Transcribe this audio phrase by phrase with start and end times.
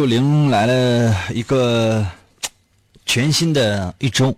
[0.00, 2.06] 哇，又迎来了一个
[3.04, 4.34] 全新的一周，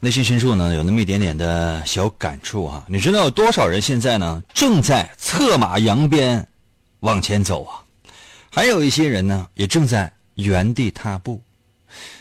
[0.00, 2.84] 内心深处呢有那么一点点的小感触啊！
[2.86, 6.46] 你知道有多少人现在呢正在策马扬鞭
[7.00, 7.80] 往前走啊？
[8.50, 11.40] 还有一些人呢也正在原地踏步。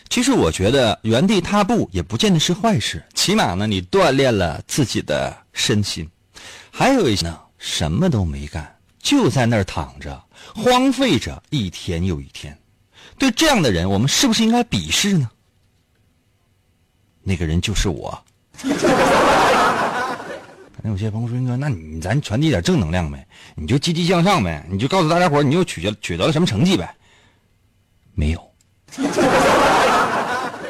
[0.07, 6.09] 其实我觉得原地踏步也不见得是坏事，起码呢你锻炼了自己的身心。
[6.71, 10.23] 还有一些呢什么都没干，就在那儿躺着。
[10.55, 12.57] 荒废着一天又一天，
[13.17, 15.29] 对这样的人，我们是不是应该鄙视呢？
[17.23, 18.23] 那个人就是我。
[20.81, 26.95] 那有些朋友说：“哥，那你咱传递点正能量呗，你就积极向上呗，你就告诉大家伙，你又取得取得了什么成绩呗？”
[28.13, 28.51] 没有。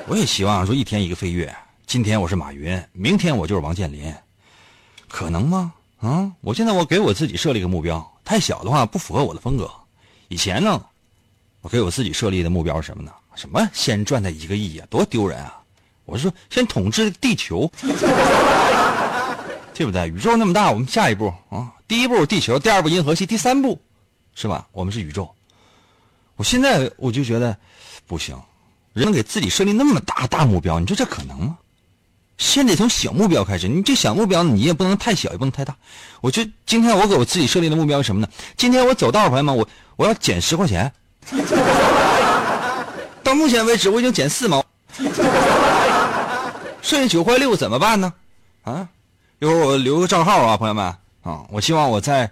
[0.07, 1.53] 我也希望说一天一个飞跃，
[1.85, 4.13] 今天我是马云，明天我就是王健林，
[5.09, 5.73] 可能吗？
[5.99, 6.31] 啊！
[6.41, 9.71] 我现在我给我自己设立一个目标，太小的话不符合我的风格。
[10.27, 10.83] 以前呢，
[11.61, 13.11] 我给我自己设立的目标是什么呢？
[13.35, 15.61] 什么先赚他一个亿啊，多丢人啊！
[16.05, 17.69] 我是说先统治地球，
[19.73, 20.07] 对不对？
[20.07, 23.79] 宇宙那么大，我们下一步啊，第一步地球，第二步银河系，第三步，
[24.35, 24.65] 是吧？
[24.71, 25.29] 我们是宇宙。
[26.37, 27.57] 我现在我就觉得
[28.07, 28.39] 不行，
[28.93, 31.57] 人给自己设立那么大大目标，你说这可能吗？
[32.37, 35.75] 先得从小目标开始，你这小目标你也不能太小，也不能太大。
[36.21, 38.27] 我就今天我给我自己设立的目标是什么呢？
[38.57, 40.91] 今天我走道，朋友们，我我要减十块钱。
[43.23, 44.63] 到目前为止，我已经减四毛，
[46.81, 48.13] 剩下九块六怎么办呢？
[48.63, 48.87] 啊，
[49.39, 50.85] 一会儿我留个账号啊，朋友们
[51.23, 52.29] 啊，我希望我在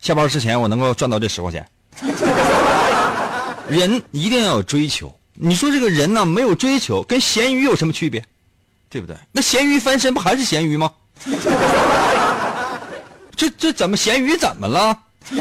[0.00, 1.66] 下班之前我能够赚到这十块钱。
[3.68, 8.24] 人一定要有追求，你说这个人呢没有追求，跟咸鱼有什么区别？
[8.94, 9.16] 对不对？
[9.32, 10.88] 那咸鱼翻身不还是咸鱼吗？
[13.34, 14.96] 这这怎么咸鱼怎么了？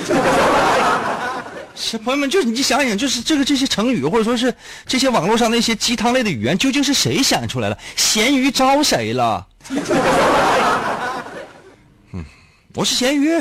[1.76, 4.52] 是朋友们，就是你想想，就是这个这些成语，或者说是
[4.88, 7.78] 这些网络上那些鸡汤类的语言，究竟是谁想出来了？
[7.96, 9.46] 咸鱼招谁了？
[12.14, 12.26] 嗯，
[12.74, 13.40] 我是咸鱼。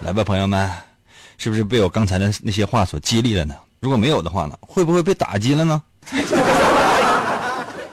[0.00, 0.68] 来吧，朋友们，
[1.38, 3.54] 是不是被我刚才的那些话所激励了呢？
[3.78, 5.80] 如果没有的话呢，会不会被打击了呢？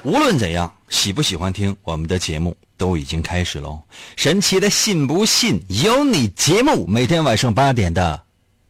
[0.04, 3.80] 无论怎样，喜不喜欢听我们的节目都已经开始喽。
[4.16, 8.20] 神奇的信不信由你节目，每天晚上八点的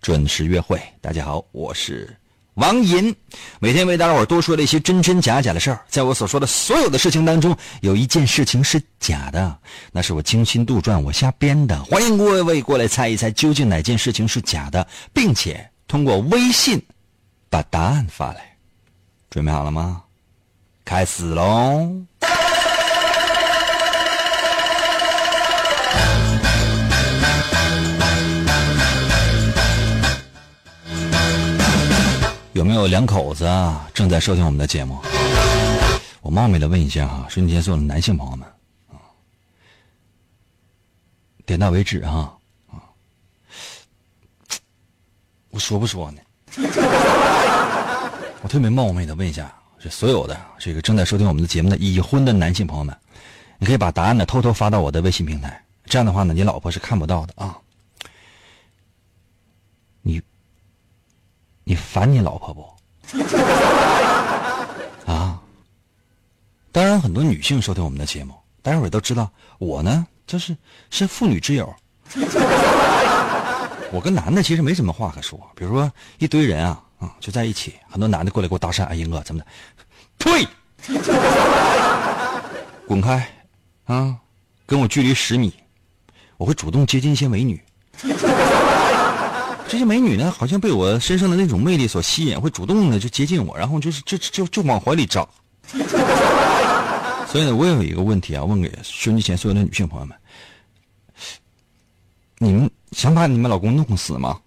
[0.02, 0.81] 准时约会。
[1.00, 2.14] 大家好，我是
[2.56, 3.16] 王银，
[3.59, 5.80] 每天为大家伙多说了一些真真假假的事儿。
[5.88, 9.58] 在我所说的所有的事情当中，有一件事情是假的，
[9.94, 11.81] 那是我精心杜撰、我瞎编的。
[11.86, 16.81] 欢迎各位过来猜一猜，究竟哪件事情是假的，并且通过微信
[17.50, 18.58] 把答案发来。
[19.30, 20.03] 准备好了吗？
[20.84, 22.06] 开始喽！
[32.53, 33.50] 有没有两口子
[33.94, 35.00] 正在收听我们的节目？
[36.22, 38.47] 我冒昧的问一下哈，瞬间所有的男性朋友们
[38.90, 39.00] 啊，
[41.46, 42.38] 点到为止哈
[42.70, 42.84] 啊！
[45.50, 46.22] 我说不说呢？
[48.44, 49.52] 我特别冒昧的问一下。
[49.83, 52.95] 这所有的这个正在收听我们的节目的已婚的男性朋友们，
[53.57, 57.57] 你可以把答案呢偷偷发到我的微信平台，这样的话呢，你老婆是看不到的啊。
[60.03, 60.22] 你，
[61.63, 62.61] 你烦你老婆不？
[65.11, 65.41] 啊？
[66.72, 70.55] 当然，很多女性收听我们的节目，大家伙都知道，我呢就是
[70.91, 71.73] 是妇女之友。
[73.91, 76.83] 我跟男的其实没什么话可说，比如说一堆人啊。
[77.02, 79.48] 啊，就在一起，很多男的过来给我搭讪，哎，英哥怎么的？
[80.20, 80.48] 呸！
[82.88, 83.28] 滚开，
[83.86, 84.16] 啊，
[84.68, 85.52] 跟我距离十米，
[86.38, 87.59] 我会主动接近一些美女。
[89.68, 95.28] 这些美女呢，好像被我身上的那种魅力所吸引，会主动的就接近我，然后就是就就就往怀里扎。
[97.28, 100.16] 所以呢，我有一个问题啊，问给兄弟前所有的女性朋友们：
[102.38, 104.38] 你们想把你们老公弄死吗？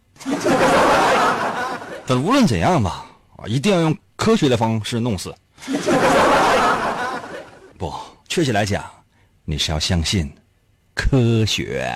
[2.06, 3.06] 但无论怎样吧，
[3.36, 5.34] 啊，一定要用科学的方式弄死。
[7.78, 7.92] 不，
[8.28, 8.84] 确切来讲，
[9.46, 10.30] 你是要相信
[10.92, 11.90] 科学。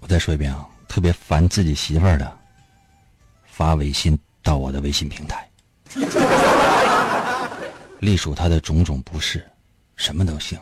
[0.00, 2.36] 我再说一遍啊，特别烦自己媳妇儿的，
[3.46, 5.48] 发微信到我的微信平台，
[8.00, 9.42] 隶属他的种种不是，
[9.96, 10.58] 什么都行，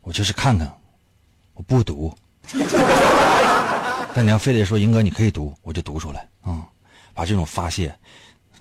[0.00, 0.70] 我就是看看，
[1.54, 2.12] 我不读。
[4.14, 6.66] 但你要非得说英哥你可以读，我就读出来啊，
[7.14, 7.94] 把这种发泄，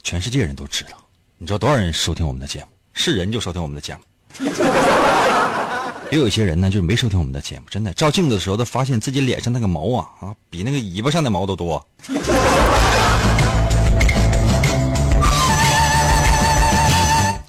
[0.03, 0.91] 全世界人都知道。
[1.37, 2.67] 你知道多少人收听我们的节目？
[2.93, 4.01] 是人就收听我们的节目。
[6.11, 11.85] 也有一些人呢，就是没收听我们的节目，真的照镜子的时候，都发现自己脸上那个毛啊啊，比那个尾巴上的毛都多。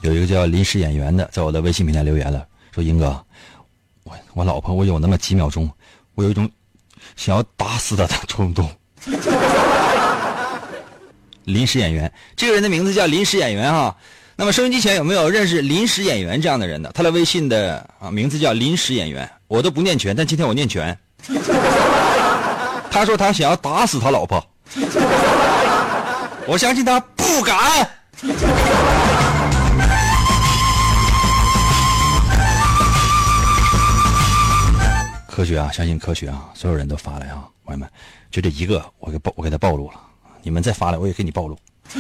[0.02, 2.44] 有一个叫临时演员的，在我的微信平台留言了，
[2.75, 3.25] 说：“英哥，
[4.04, 5.70] 我我老婆，我有那么几秒钟，
[6.16, 6.50] 我有一种
[7.16, 8.69] 想要打死她的冲动。
[11.44, 13.96] ”临时演员，这个人的名字叫临时演员啊。
[14.34, 16.90] 那么收音机前有没有认识临时演员这样的人的？
[16.93, 20.99] 他的微信的啊名字叫临时演员，我都不念全，但今天我念全。
[22.90, 24.44] 他说他想要打死他老婆，
[26.46, 27.88] 我相信他不敢。
[35.32, 36.50] 科学啊，相信科学啊！
[36.52, 37.88] 所有人都发来啊，朋友们，
[38.31, 39.99] 就这一个，我给暴，我给他暴露了。
[40.43, 41.58] 你们再发来，我也给你暴露。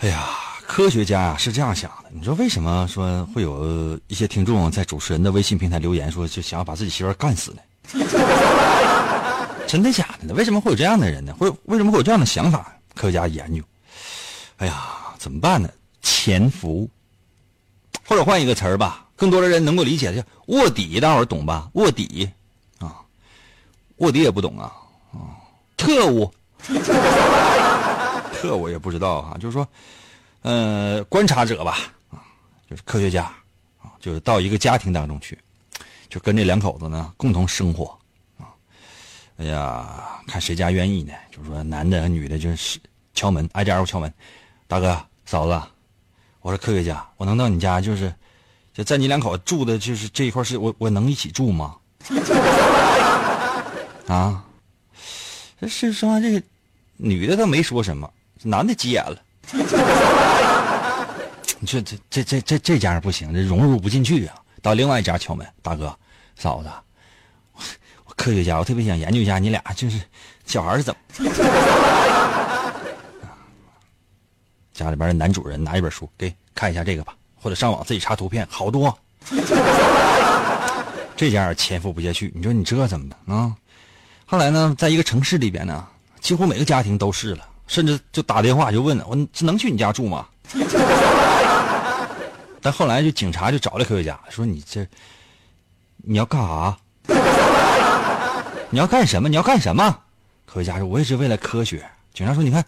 [0.00, 0.28] 哎呀，
[0.66, 2.10] 科学家啊是这样想的。
[2.10, 7.62] 你说为什么说会有一些听众在主持人的微信平台留言说就想要把自己媳妇干死呢？
[9.68, 10.34] 真的假的呢？
[10.34, 11.32] 为什么会有这样的人呢？
[11.38, 12.76] 会为什么会有这样的想法？
[12.96, 13.62] 科学家研究，
[14.56, 14.82] 哎呀，
[15.16, 15.70] 怎么办呢？
[16.02, 16.90] 潜伏，
[18.04, 21.70] 或者换一个词儿吧，更多的人能够理解叫卧底，大伙儿懂吧？
[21.74, 22.28] 卧底
[22.80, 22.96] 啊，
[23.98, 24.72] 卧底也不懂啊
[25.12, 25.38] 啊，
[25.76, 26.28] 特务。
[28.34, 29.64] 特务也不知道啊，就是说，
[30.40, 31.78] 呃，观察者吧，
[32.10, 32.18] 啊，
[32.68, 33.26] 就是科学家，
[33.80, 35.38] 啊，就是到一个家庭当中去，
[36.08, 37.96] 就跟这两口子呢共同生活，
[38.40, 38.50] 啊，
[39.36, 41.12] 哎呀，看谁家愿意呢？
[41.30, 42.80] 就是说，男的和女的就是
[43.14, 44.12] 敲门，挨家挨户敲门，
[44.66, 45.62] 大哥嫂子，
[46.40, 48.12] 我是科学家，我能到你家，就是
[48.74, 51.76] 就在你两口住的，就是这一块是我我能一起住吗？
[54.08, 54.44] 啊，
[55.60, 56.42] 这是说这个
[56.96, 58.10] 女的倒没说什么。
[58.42, 59.16] 男的急眼了，
[61.60, 64.34] 你 说这这这这这家不行，这融入不进去啊！
[64.60, 65.96] 到另外一家敲门，大哥、
[66.34, 66.68] 嫂子，
[68.04, 70.00] 我科学家，我特别想研究一下你俩就是
[70.44, 71.00] 小孩是怎么。
[74.74, 78.96] 家里边的男主人拿一本书给看一下这个吧，或者上网自己查图片，好多。
[81.16, 83.54] 这家潜伏不下去，你说你这怎么办啊？
[84.24, 85.86] 后来呢，在一个城市里边呢，
[86.20, 87.48] 几乎每个家庭都是了。
[87.68, 90.26] 甚至就打电话就问我能去你家住吗？
[92.60, 94.86] 但后来就警察就找了科学家说你这
[95.96, 96.76] 你要干啥？
[98.68, 99.28] 你要干什么？
[99.28, 99.98] 你要干什么？
[100.44, 101.82] 科学家说我也是为了科学。
[102.12, 102.62] 警察说你看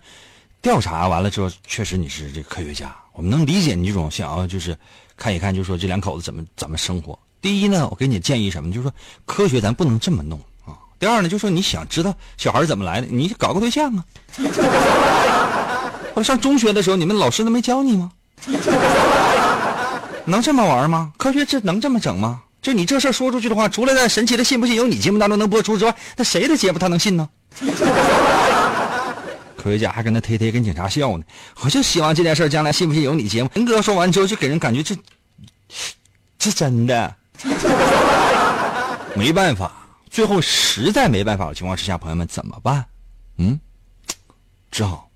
[0.62, 4.76] 调查完了之后，确实你是这个科学家，我们能理解你这种想要就是
[5.16, 7.18] 看一看，就说这两口子怎么怎么生活。
[7.40, 8.70] 第一呢，我给你建议什么？
[8.72, 8.92] 就是说
[9.24, 10.74] 科学咱不能这么弄啊。
[10.98, 14.04] 第二呢，就说你想知道小孩怎么来的，你搞个对象啊。
[16.14, 18.10] 或者上中学的时候，你们老师都没教你吗？
[20.24, 21.12] 能这么玩吗？
[21.16, 22.42] 科学这能这么整吗？
[22.62, 27.28] 就你这事说出去的话，除了在神奇的信不信由你节目当中能播出之外，那谁的节目他能信呢？
[29.64, 31.24] 科学家还跟他推推跟警察笑呢。
[31.62, 33.48] 我就希望这件事将来信不信由你节目。
[33.54, 34.94] 人哥说完之后，就给人感觉这
[36.38, 37.16] 这真的
[39.14, 39.72] 没办法。
[40.10, 42.84] 最后实在没办法的情况之下，朋友们怎么办？
[43.38, 43.58] 嗯，
[44.70, 45.08] 只好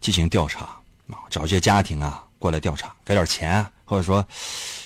[0.00, 0.62] 进行调查
[1.08, 4.26] 啊，找些家庭啊过来调查，给点钱，或者说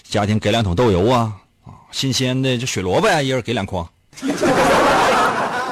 [0.05, 1.33] 家庭给两桶豆油啊
[1.65, 3.89] 啊，新鲜的这水萝卜呀，一人给两筐。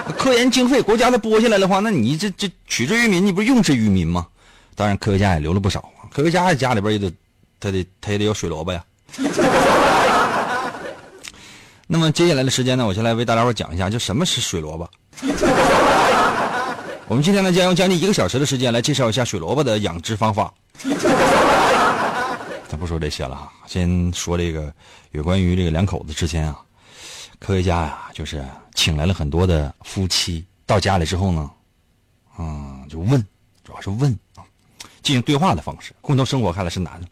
[0.16, 4.26] 科研经费国家都拨下来的话，那你这这取之于民，你不是用之于民吗？
[4.74, 5.90] 当然，科学家也留了不少。
[6.12, 7.12] 科学家家里边也得，
[7.58, 8.84] 他得他也得有水萝卜呀。
[11.88, 14.88] 那么接下来的时间呢，我先来为大家伙讲一下，就什么是水萝卜。
[17.08, 20.52] 我们今天呢将用将近一个小时的时间来介绍一下水萝卜的养殖方法。
[22.68, 24.72] 咱不说这些了哈，先说这个
[25.12, 26.58] 有关于这个两口子之间啊，
[27.38, 28.44] 科学家呀就是
[28.76, 31.50] 请来了很多的夫妻到家里之后呢，
[32.38, 33.20] 嗯，就问，
[33.64, 34.44] 主要是问啊，
[35.02, 37.08] 进行对话的方式，共同生活看来是男的，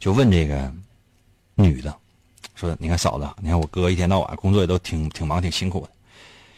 [0.00, 0.72] 就问这个
[1.54, 1.94] 女的，
[2.56, 5.90] 说你看嫂子，你看我哥一天到晚工作也都挺挺忙挺辛苦的，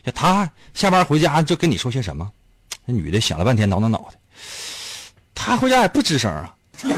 [0.05, 2.31] 就他下班回家就跟你说些什么？
[2.87, 4.19] 那女的想了半天挠挠脑袋，
[5.35, 6.55] 他回家也不吱声啊。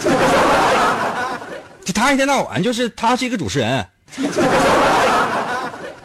[1.82, 3.88] 就他一天到晚就是他是一个主持人，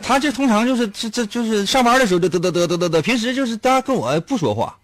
[0.07, 4.77] 他这通常就是这这就是上班的时候就嘚嘚嘚嘚嘚嘚，平时就是他跟我不说话。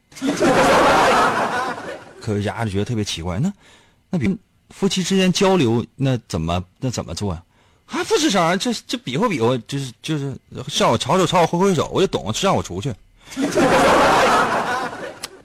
[2.20, 3.54] 科学家就觉得特别奇怪，那
[4.10, 4.36] 那比
[4.72, 7.44] 夫妻之间交流那怎么那怎么做呀？
[7.86, 10.36] 还不吱声，这这比划比划，就是就是
[10.68, 12.92] 向我吵吵吵，挥挥手，我就懂，让我出去。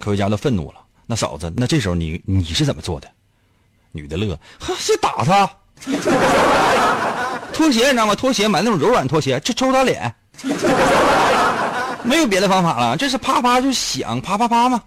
[0.00, 3.06] 科学家都愤怒了，那嫂子，那这时候你你是怎么做的？
[3.92, 4.38] 女的乐，
[4.78, 5.50] 是打他，
[7.56, 8.14] 拖鞋你知道吗？
[8.14, 10.14] 拖鞋买那种柔软拖鞋，就抽他脸，
[12.04, 14.82] 没有别的方法了，这是啪啪就响，啪啪啪嘛。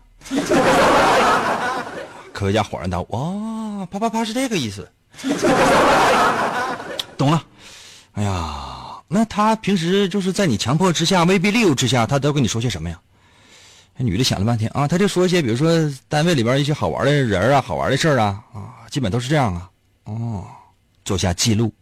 [2.31, 4.87] 科学家恍然大悟，哇，啪啪啪是这个意思，
[7.17, 7.43] 懂了。
[8.13, 12.99] 哎呀，那他平时就是在你强迫之下、威逼利诱之下，他都跟你说些什么呀？
[13.97, 15.67] 那女的想了半天啊，他就说一些，比如说
[16.07, 19.67] 单位里边一些好玩的人啊、好玩的事啊，啊，基本都是这样啊。
[20.03, 20.45] 哦，
[21.03, 21.73] 做下记录，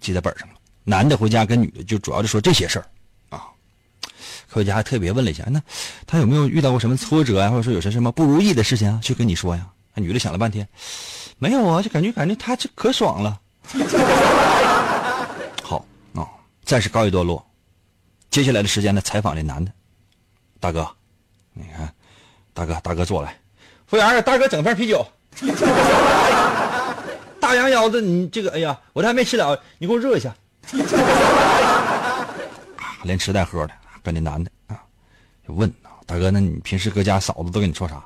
[0.00, 0.54] 记在本上了。
[0.84, 2.86] 男的回家跟女的就主要就说这些事儿
[3.28, 3.46] 啊。
[4.48, 5.60] 科学家还特别问了一下，那
[6.06, 9.66] 他有没有遇到过什么挫折啊，或者说有些什么不如意的事情啊，去跟你说呀？
[9.94, 10.68] 那女的想了半天，
[11.38, 13.40] 没有啊，就感觉感觉他这可爽了。
[15.62, 15.84] 好
[16.14, 16.28] 啊，
[16.64, 17.44] 暂时告一段落。
[18.30, 19.72] 接下来的时间呢，采访这男的，
[20.60, 20.88] 大哥。
[21.52, 21.92] 你看，
[22.52, 23.34] 大哥，大哥坐来，
[23.86, 25.06] 服务员，大哥整瓶啤酒。
[27.46, 30.34] 大羊腰子，你这个，哎呀，我这还没吃了，你给我热一下。
[33.04, 34.82] 连吃带喝的，跟那男的啊，
[35.46, 38.04] 就问啊，大哥，那你平时搁家嫂子都跟你说啥？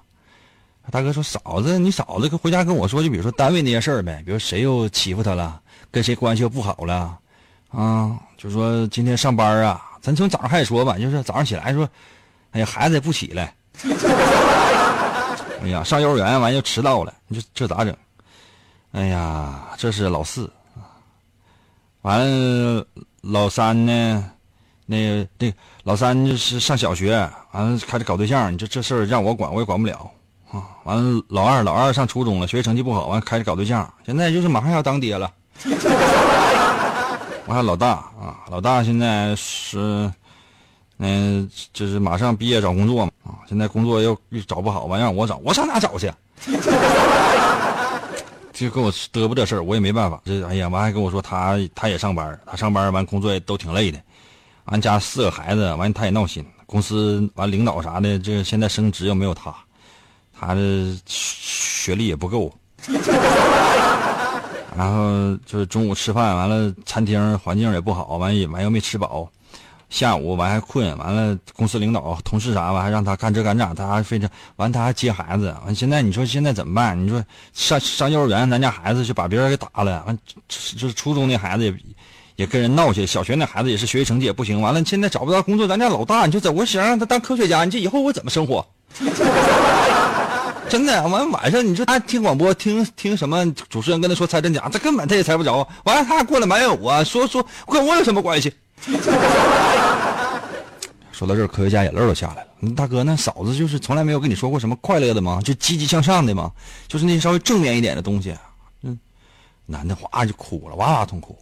[0.90, 5.58] 大哥说，嫂子，你嫂子回家跟我说，就比如说单位那些事儿呗，比如谁又欺负他了，
[5.90, 7.16] 跟谁关系又不好了，
[7.70, 11.88] 啊，就说今天上班啊，咱从早上开始说吧，就是早上起来说。
[12.50, 13.54] 哎呀，孩子也不起来。
[15.62, 17.96] 哎呀，上幼儿园完又迟到了，你说这咋整？
[18.92, 20.50] 哎呀，这是老四
[22.02, 22.84] 完了
[23.20, 24.30] 老三呢？
[24.86, 25.52] 那个那
[25.84, 27.12] 老三就是上小学，
[27.52, 28.52] 完了开始搞对象。
[28.52, 30.10] 你说这事儿让我管，我也管不了
[30.50, 30.62] 啊。
[30.84, 33.88] 完了老二，老二上初中了，学习成绩不好，完开始搞对象。
[34.04, 35.30] 现在就是马上要当爹了。
[37.46, 40.12] 完了老大啊，老大现在是。
[41.02, 43.40] 嗯，就是马上毕业找工作嘛啊！
[43.48, 46.12] 现在工作又又找不好，完让我找，我上哪找去？
[48.60, 50.20] 就跟我嘚啵这事儿，我也没办法。
[50.22, 53.98] 这哎呀，完还跟我说他他也上班，他上班完工作也都挺累的。
[54.66, 56.44] 俺家四个孩子，完他也闹心。
[56.66, 59.54] 公司完领导啥的，这现在升职又没有他，
[60.38, 62.52] 他的学历也不够。
[64.76, 69.26] 然后就是中午吃饭完了，餐厅环境也不好，完也完又没吃饱。
[69.90, 75.54] 下午完还困，完了公司领导、同事啥完还让他干这干那，他还非常完，他还接孩子。
[75.66, 76.98] 完现在你说现在怎么办？
[77.04, 80.02] 你说上上幼儿园，咱家孩子就把别人给打了。
[80.06, 80.16] 完
[80.48, 81.74] 就是初中那孩子也
[82.36, 84.62] 也跟人闹去，小学那孩子也是学习成绩也不行。
[84.62, 86.54] 完了现在找不到工作，咱家老大你就怎？
[86.54, 88.64] 我想让他当科学家，你这以后我怎么生活？
[90.70, 95.66] 真的，完晚上你说他听广播，听听什么主持人跟他说猜真假，他根本他也猜不着。
[95.82, 98.52] 完了他还过来埋怨我说说跟我有什么关系？
[101.12, 102.48] 说到这儿，科学家眼泪都下来了。
[102.74, 105.38] 大哥，那嫂子就是从来没有跟你说过什么快乐的吗？
[105.44, 106.50] 就积极向上的吗？
[106.88, 108.34] 就是那些稍微正面一点的东西。
[108.82, 108.98] 嗯，
[109.66, 111.38] 男的哗就哭了，哇哇痛哭。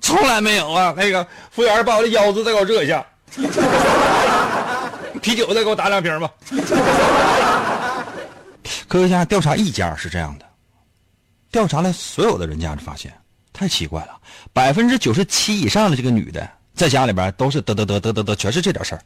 [0.00, 0.94] 从来没有啊！
[0.96, 3.04] 那个服务员把我的腰子再给我热一下，
[5.20, 6.30] 啤酒再给我打两瓶吧。
[8.88, 10.46] 科学家调查一家是这样的，
[11.52, 13.12] 调查了所有的人家，就发现
[13.60, 14.16] 太奇怪了，
[14.54, 16.48] 百分之九十七以上的这个女的。
[16.74, 19.02] 在家里边都是得得得得得得，全是这点事儿。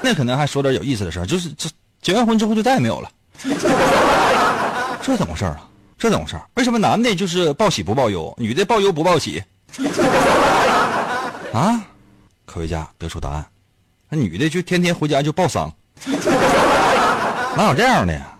[0.00, 1.68] 那可能还说点有意思的事儿，就是这
[2.00, 3.10] 结完婚之后就再也没有了。
[5.02, 5.68] 这怎么回事啊？
[5.98, 6.40] 这怎么回事？
[6.54, 9.44] 为什么男的就是报喜不报忧，女的报忧不报喜？
[11.52, 11.84] 啊？
[12.46, 13.44] 科学家得出答案，
[14.08, 15.70] 那女的就天天回家就报丧。
[17.54, 18.34] 哪有这样的呀？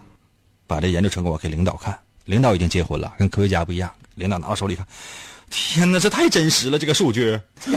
[0.66, 3.90] 把这研究成果给领导看，领导已经结婚了，跟科学家不一样。
[4.14, 4.86] 领导拿到手里看。
[5.50, 7.40] 天哪，这太真实了，这个数据。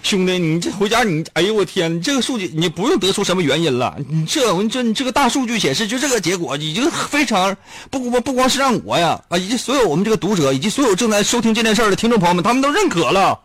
[0.00, 7.54] 兄弟，你这回家你，哎呦我天，这个数据你不用得出什么原因了，你这我这你这个大数据显示，就这个结果已经非常
[7.90, 13.38] 不不不光是让我呀啊，以及所有我们这个读者以及所有正在收听这件事的听众朋友们，他们都认可了。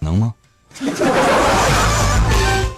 [0.00, 0.34] 能吗？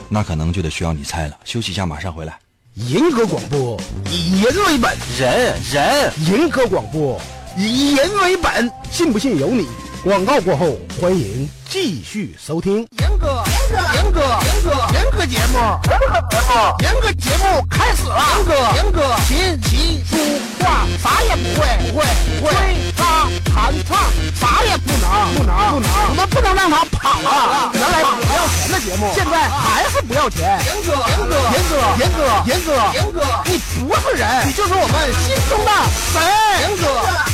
[0.09, 1.37] 那可能就得需要你猜了。
[1.45, 2.39] 休息一下，马上回来。
[2.77, 3.81] 银河广播
[4.13, 7.19] 以人为本，人人银河广播
[7.57, 9.67] 以人为本，信不信由你。
[10.05, 12.87] 广告过后，欢迎继续收听。
[12.99, 15.59] 严哥，严哥，严哥，严哥节目，
[15.89, 18.23] 严哥节目，严哥节目开始了。
[18.37, 20.17] 严哥，严哥，琴棋书
[20.61, 22.05] 画啥也不会，不会，
[22.39, 22.53] 不会。
[22.53, 22.57] 吹
[22.99, 23.99] 拉弹唱
[24.39, 25.89] 啥也不能，不能，不能。
[26.11, 27.71] 我们不能让他跑了。
[27.75, 30.61] 原来不要钱的节目，现在还是不要钱。
[30.65, 35.71] 严哥，严哥，严哥，严哥，严哥，严哥，你不是人，你就是我们心中的
[36.13, 36.23] 神。
[36.63, 36.87] 严哥，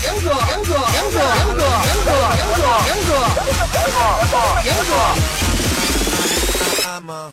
[0.02, 2.10] 严哥，严哥，严哥，严哥，严哥，
[2.88, 3.12] 严哥。
[3.52, 5.51] 严哥，严哥，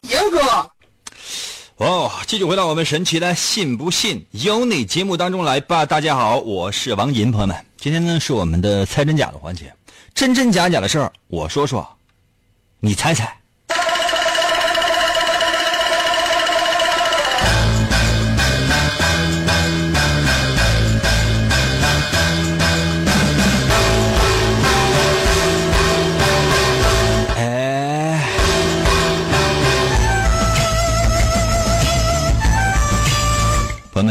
[0.03, 0.39] 严哥，
[1.75, 5.85] 哦，继续回到我们神奇的“信不信由你”节目当中来吧。
[5.85, 9.73] 大家好，我是王银，朋友们，今天呢是我们的猜真假的环节，
[10.13, 11.85] 真真假假的事儿我说说，
[12.79, 13.38] 你猜猜。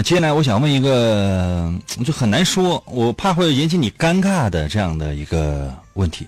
[0.08, 1.70] 接下来我想问一个，
[2.02, 6.26] 就很难说，我怕会引起你尴尬的这样的一个问题，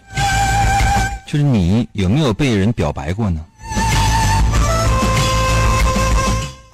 [1.27, 3.43] 就是你有没有被人表白过呢？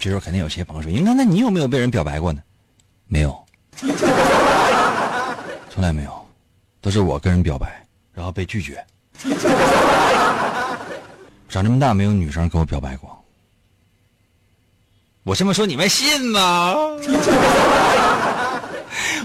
[0.01, 2.43] 这时候肯定有些朋友说：“应该，那你有没有被人表白过呢？”
[3.07, 3.39] 没有，
[5.71, 6.27] 从来没有，
[6.81, 8.85] 都是我跟人表白，然后被拒绝。
[11.49, 13.17] 长这么大没有女生跟我表白过。
[15.27, 16.73] 我这么说你们信吗？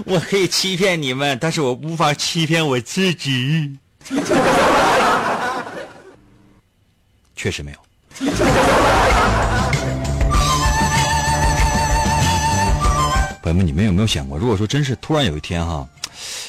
[0.04, 3.78] 我可以欺骗你们，但是我无法欺骗我自己。
[7.36, 7.78] 确实没有。
[13.40, 15.88] 朋友们，你们有没有想过，如果说真是突然有一天哈，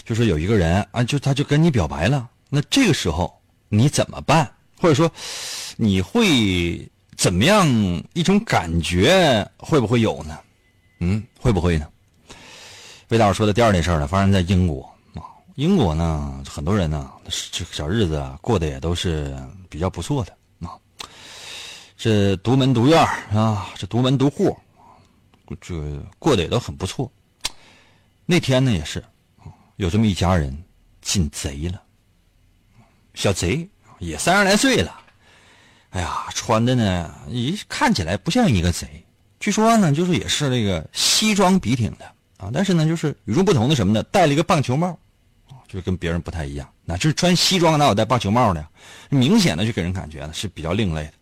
[0.04, 3.32] 就说有一个人啊，就他就跟你表白了，那这个时候
[3.70, 4.52] 你怎么办？
[4.82, 5.12] 或者说
[5.78, 6.90] 你会？
[7.24, 7.66] 怎么样
[8.12, 10.38] 一种感觉会不会有呢？
[11.00, 11.88] 嗯，会不会呢？
[13.08, 14.84] 魏大伙说的第二件事呢，发生在英国
[15.14, 15.24] 啊。
[15.56, 17.10] 英国呢，很多人呢，
[17.50, 19.34] 这小日子啊过得也都是
[19.70, 20.34] 比较不错的
[20.68, 20.76] 啊。
[21.96, 23.02] 这独门独院
[23.34, 24.60] 啊，这独门独户，
[25.62, 25.74] 这
[26.20, 27.10] 过得也都很不错。
[28.26, 29.02] 那天呢，也是
[29.78, 30.54] 有这么一家人
[31.02, 31.82] 进贼了，
[33.14, 33.66] 小贼
[34.00, 35.00] 也三十来岁了。
[35.94, 38.88] 哎呀，穿的呢，一看起来不像一个贼。
[39.40, 42.06] 据说呢，就是也是那个西装笔挺的
[42.38, 44.02] 啊，但是呢，就是与众不同的什么呢？
[44.04, 44.98] 戴了一个棒球帽，
[45.68, 46.68] 就是跟别人不太一样。
[46.84, 48.68] 那就是穿西装哪有戴棒球帽的？
[49.10, 51.14] 明显的就给人感觉呢是比较另类的。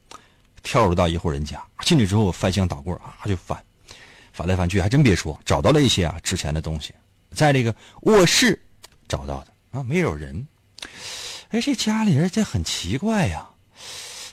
[0.63, 3.62] 跳入到一户人家，进去之后翻箱倒柜啊，就翻，
[4.31, 6.93] 翻来翻去，还真别说，找到了一些啊值钱的东西，
[7.34, 8.57] 在这个卧室
[9.07, 10.47] 找到的啊，没有人。
[11.49, 13.49] 哎，这家里人这很奇怪呀。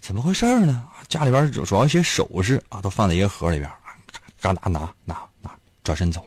[0.08, 0.84] 怎么回事呢？
[1.06, 3.70] 家里边主主要一些首饰啊，都放在一个盒里边，
[4.40, 5.50] 嘎拿拿拿拿，
[5.84, 6.26] 转身走。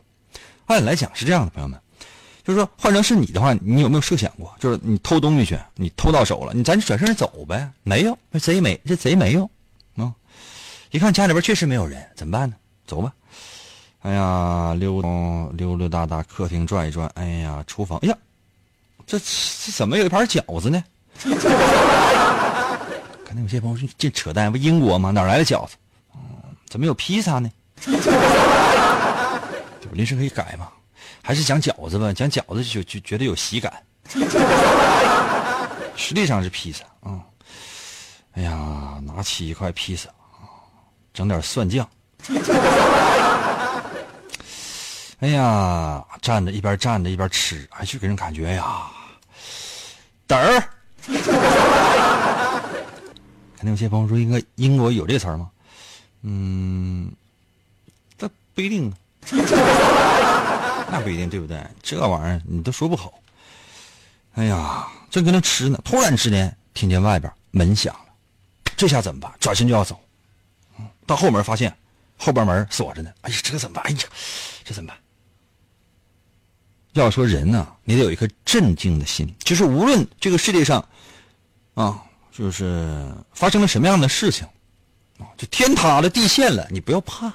[0.68, 1.82] 按理来讲是这样的，朋友们，
[2.44, 7.68] 就是说换成是你的话，你有没有设想过，就是你偷东西去，你偷到手了，你咱转身走呗？
[7.82, 9.50] 没有，那贼没，这贼没有
[9.96, 10.14] 啊。
[10.92, 12.56] 一看家里边确实没有人，怎么办呢？
[12.86, 13.12] 走吧。
[14.04, 15.02] 哎呀，溜
[15.58, 17.12] 溜溜达达，客厅转一转。
[17.16, 18.16] 哎呀，厨房，哎呀，
[19.08, 20.84] 这这怎么有一盘饺子呢？
[23.32, 25.10] 可能有些朋友说这扯淡，不英国吗？
[25.10, 25.78] 哪来的饺子？
[26.68, 27.50] 怎么有披萨呢？
[29.94, 30.68] 临时可以改嘛？
[31.24, 32.12] 还是讲饺子吧？
[32.12, 33.72] 讲饺子就就觉得有喜感。
[35.96, 37.22] 实际上是披萨啊！
[38.34, 40.10] 哎呀，拿起一块披萨，
[41.14, 41.88] 整点蒜酱。
[45.20, 48.92] 哎呀，站着一边站着一边吃，还就给人感觉呀，
[50.28, 50.62] 嘚儿。
[53.62, 55.52] 肯定有些朋友说：“应该英国有这词儿吗？”
[56.24, 57.12] 嗯，
[58.18, 58.92] 这不一定，
[60.90, 61.64] 那不一定，对不对？
[61.84, 63.14] 这玩意儿你都说不好。
[64.34, 68.06] 哎呀，正跟那吃呢，突然之间听见外边门响了，
[68.76, 69.32] 这下怎么办？
[69.40, 70.00] 转身就要走，
[71.06, 71.72] 到后门发现
[72.18, 73.14] 后边门锁着呢。
[73.22, 73.86] 哎呀，这可怎么办？
[73.86, 74.00] 哎呀，
[74.64, 74.98] 这怎么办？
[76.94, 80.84] 要说人呢，你得有一颗镇静的心，就是无论这个世界上，
[81.76, 84.48] 啊，就是发生了什么样的事情，
[85.20, 87.28] 啊，就天塌了地陷了，你不要怕，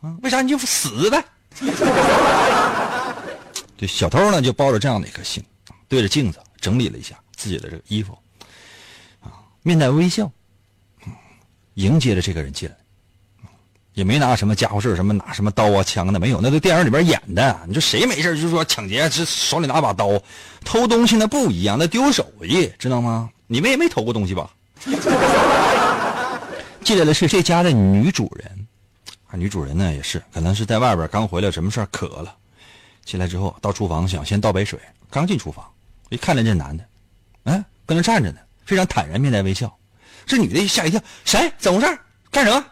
[0.00, 1.24] 啊，为啥你就死呗？
[3.76, 5.42] 这小偷呢，就抱着这样的一颗心，
[5.88, 8.16] 对着镜子整理了一下自己的这个衣服，
[9.20, 10.30] 啊，面带微笑，
[11.74, 12.76] 迎接着这个人进来。
[13.94, 17.60] 也没拿什么家伙事什么拿什么刀啊枪的没有，那都电影里边演的。
[17.68, 20.20] 你说谁没事就说抢劫，这手里拿把刀，
[20.64, 23.30] 偷东西那不一样，那丢手艺，知道吗？
[23.54, 24.50] 你们也没偷过东西吧？
[26.82, 28.66] 进来的是这家的女主人，
[29.28, 32.34] 啊，女主人呢也是，可能是在外边刚回来，什么事儿渴了，
[33.04, 34.76] 进来之后到厨房想先倒杯水，
[35.08, 35.64] 刚进厨房
[36.08, 36.84] 一看见这男的，
[37.44, 39.72] 哎，搁那站着呢，非常坦然，面带微笑。
[40.26, 41.52] 这女的吓一跳，谁？
[41.56, 41.96] 怎么回事？
[42.32, 42.66] 干什么？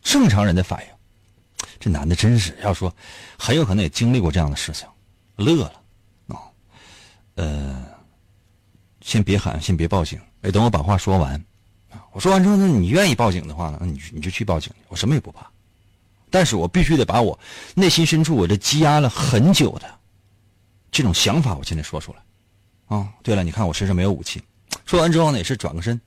[0.00, 2.94] 正常人的反应，这男的真是要说，
[3.36, 4.86] 很有可能也经历过这样的事情，
[5.34, 5.72] 乐了，
[6.28, 6.38] 啊，
[7.34, 7.84] 呃，
[9.04, 11.44] 先别喊，先别报警，哎，等我把话说完，
[12.12, 15.46] 我说完之后，那你愿意报警的话呢，你你就去报警，我什么也不怕，
[16.30, 17.38] 但是我必须得把我
[17.74, 19.86] 内心深处我这积压了很久的
[20.90, 24.42] 这种想法，我现在说出来，啊，对了，你看我身上没有武器，
[24.86, 26.00] 说完之后呢，也是转个身。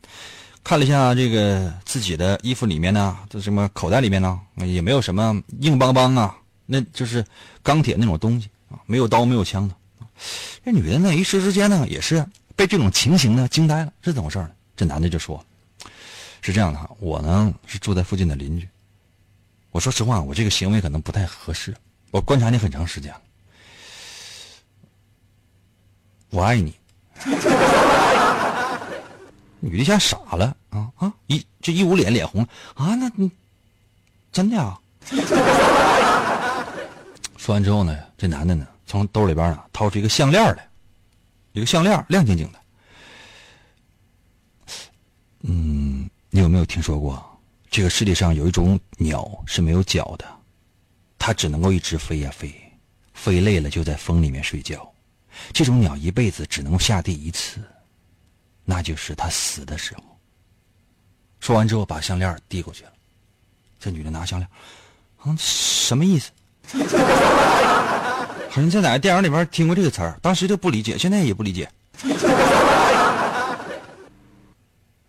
[0.63, 7.23] 看了一下这个自己的衣服里面呢，这什么口袋里面呢，也没有什么硬邦邦啊，那就是
[7.61, 9.75] 钢铁那种东西啊，没有刀没有枪的。
[10.65, 12.25] 这女的呢，一时之间呢，也是
[12.57, 14.51] 被这种情形呢惊呆了，是怎么回事呢？
[14.75, 15.43] 这男的就说
[16.41, 18.67] ：“是这样的哈，我呢是住在附近的邻居。
[19.71, 21.75] 我说实话，我这个行为可能不太合适。
[22.11, 23.21] 我观察你很长时间了，
[26.31, 26.75] 我爱你。
[29.59, 31.11] ”女的吓傻了啊啊！
[31.25, 32.43] 一这一捂脸，脸红
[32.75, 32.93] 啊！
[32.95, 33.29] 那你
[34.31, 34.79] 真的啊？
[37.37, 40.66] 说完之后呢，这男的呢，从兜里边呢掏出一个项链来，
[41.57, 42.59] 一个项链亮晶晶的。
[45.41, 47.25] 嗯，你有没有听说过，
[47.69, 50.25] 这个世界上有一种鸟是没有脚的，
[51.17, 52.53] 它只能够一直飞呀飞，
[53.13, 54.87] 飞累了就在风里面睡觉。
[55.51, 57.59] 这种鸟一辈子只能下地一次。
[58.63, 60.03] 那就是它死的时候。
[61.39, 62.93] 说完之后，把项链递过去了。
[63.79, 64.47] 这女的拿项链，
[65.25, 66.31] 嗯，什么意思？
[68.49, 71.69] 好像在哪个电影里边听过这个词儿，当时就不理解，现在也不理解。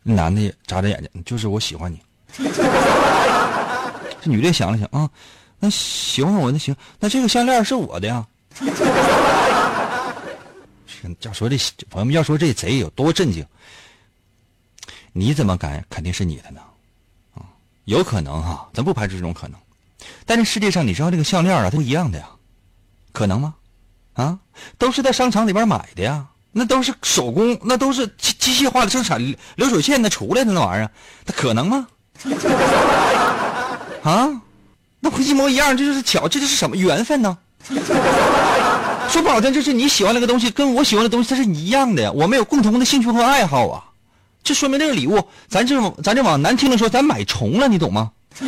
[0.02, 2.00] 男的眨眨眼睛，就是我喜欢你。
[4.20, 5.08] 这女的想了想，啊，
[5.58, 8.26] 那喜欢我那行，那这个项链是我的呀。
[11.20, 11.56] 要说这
[11.88, 13.46] 朋友们，要说这贼有多震惊，
[15.12, 16.60] 你怎么敢肯定是你的呢？
[17.34, 17.46] 啊，
[17.84, 19.58] 有可能哈，咱不排除这种可能。
[20.26, 22.28] 但是世界上你知道这个项链啊，都一样的呀，
[23.12, 23.54] 可能吗？
[24.14, 24.38] 啊，
[24.78, 29.24] 都是在商场里边买的呀，那都是手工，那都是机机械化的生产
[29.56, 30.90] 流水线那出来的那玩意儿，
[31.24, 31.86] 它可能吗？
[34.02, 34.28] 啊，
[34.98, 37.38] 那不一模一样，这就是巧，这就是什么缘分呢？
[39.08, 42.10] 说不好听，就是你喜欢那个东西，跟我喜欢的东西它是一样的呀。
[42.12, 43.84] 我们有共同的兴趣和爱好啊，
[44.42, 48.10] 这说明这个礼物，咱这咱这往难听的说，咱买重了，你懂吗？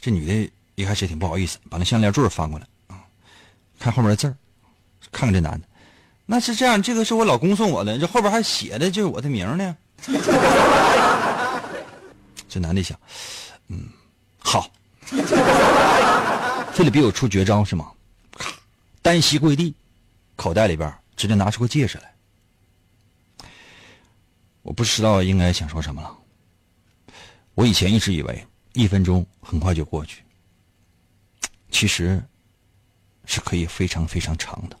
[0.00, 3.04] 这女的一开始挺不好意思，把那项链坠翻过来啊，
[3.78, 4.36] 看后面的字儿，
[5.10, 5.66] 看看这男的，
[6.26, 9.76] 那是这样，这个是我老公送我的，这后边还写的就是我的名呢。
[12.48, 12.98] 这男的想，
[13.68, 13.88] 嗯，
[14.38, 14.70] 好。
[16.72, 17.92] 非得逼我出绝招是吗？
[18.38, 18.50] 咔，
[19.02, 19.74] 单膝跪地，
[20.36, 22.14] 口袋里边直接拿出个戒指来。
[24.62, 26.16] 我不知道应该想说什么了。
[27.54, 30.22] 我以前一直以为一分钟很快就过去，
[31.72, 32.22] 其实
[33.24, 34.78] 是可以非常非常长的。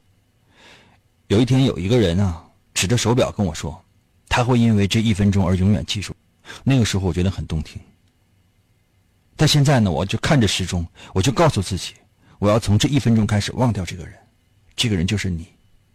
[1.26, 3.82] 有一天有一个人啊，指着手表跟我说，
[4.28, 6.14] 他会因为这一分钟而永远记住。
[6.62, 7.80] 那个时候我觉得很动听。
[9.34, 11.94] 但现在呢，我就看着时钟，我就告诉自己，
[12.38, 14.14] 我要从这一分钟开始忘掉这个人，
[14.76, 15.48] 这个人就是你。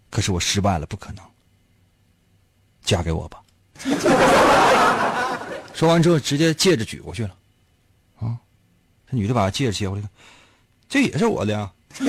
[0.10, 1.24] 可是我失败了，不可能。
[2.82, 3.44] 嫁给我吧。
[5.76, 7.36] 说完之后，直接戒指举过去了。
[8.20, 8.36] 啊，
[9.12, 10.04] 这女的把戒指接过来，
[10.90, 11.70] 这也是我的呀。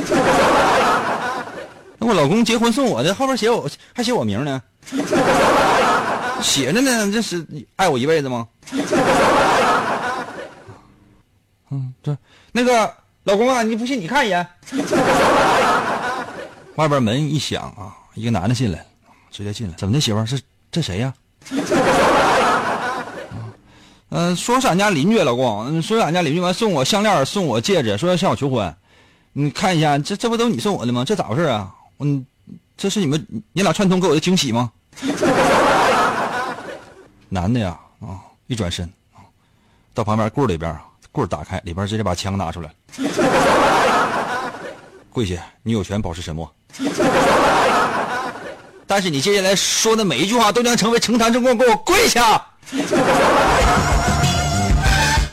[2.01, 4.63] 那我老公结婚送我的，后边写我还写我名呢，
[6.41, 7.45] 写着呢，这是
[7.77, 8.47] 爱我一辈子吗？
[11.71, 12.17] 嗯，对，
[12.53, 14.47] 那个老公啊，你不信你看一眼。
[16.77, 18.87] 外边门一响啊，一个男的进来，
[19.33, 19.75] 直接进来。
[19.77, 21.13] 怎么的，媳妇儿是这谁呀？
[24.11, 28.75] 嗯，说是俺家邻居，老公，说是俺家邻居完送我项链，送我戒指，说要向我求婚。
[29.33, 31.05] 你看一下，这这不都你送我的吗？
[31.05, 31.71] 这咋回事啊？
[31.99, 32.25] 嗯，
[32.77, 34.73] 这是你们你俩串通给我的惊喜吗？
[37.29, 38.17] 男的呀，啊，
[38.47, 38.91] 一转身，
[39.93, 40.75] 到旁边柜里边，
[41.13, 42.71] 柜打开，里边直接把枪拿出来。
[45.13, 46.51] 跪下，你有权保持沉默。
[48.87, 52.43] 但是你接下来说的每一句话都将成为呈堂证供，给我跪下！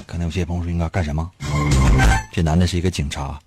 [0.05, 1.29] 可能有些朋友说应该干什么？
[2.31, 3.37] 这男的是一个警察，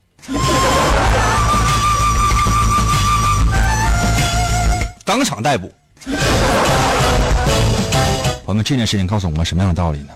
[5.05, 5.73] 当场逮捕。
[8.45, 10.13] 朋友们，这件事情告诉我们什么样的道理呢？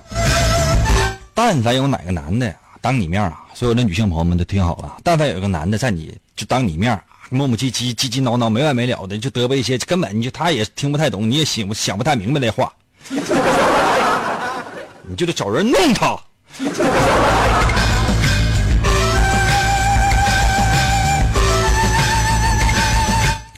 [1.32, 12.70] 但凡有哪个男的当你面啊，所有的女性朋友们都听好了，但凡有个男的在你就当你面磨磨唧唧、唧唧叨叨、没完没了的，就嘚啵一些根本就他也听不太懂，你也想想不太明白的话，
[15.06, 16.16] 你就得找人弄他。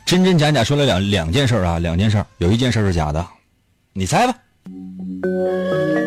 [0.07, 3.27] 真真假假说了两两件事啊，两件事，有一件事是假的，
[3.93, 4.35] 你猜吧。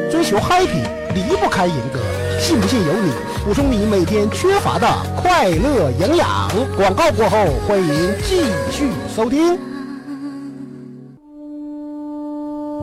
[0.09, 1.99] 追求 happy 离不开银哥，
[2.39, 3.11] 信不信由你。
[3.43, 6.49] 补充你每天缺乏的快乐营养。
[6.75, 9.76] 广告过后，欢迎继续收听。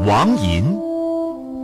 [0.06, 0.64] 王银，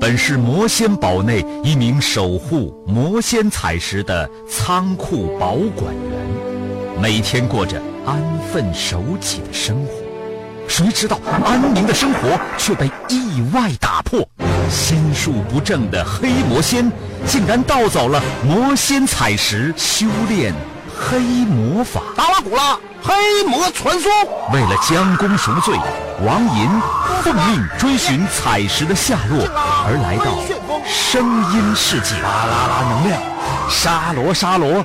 [0.01, 8.19] 本是魔仙堡内一名守护魔仙彩石的仓库保管员，每天过着安
[8.51, 9.93] 分守己的生活。
[10.67, 14.27] 谁知道安宁的生活却被意外打破，
[14.71, 16.91] 心术不正的黑魔仙
[17.27, 20.55] 竟然盗走了魔仙彩石，修炼
[21.01, 22.01] 黑魔法。
[22.15, 23.15] 达瓦古拉黑
[23.49, 24.11] 魔传说。
[24.53, 25.75] 为了将功赎罪，
[26.25, 26.69] 王银
[27.23, 29.49] 奉命追寻彩石的下落，
[29.87, 30.27] 而来到
[30.87, 32.21] 声音世界。
[32.23, 32.85] 巴啦啦！
[32.91, 33.23] 能量，
[33.69, 34.85] 沙罗沙罗。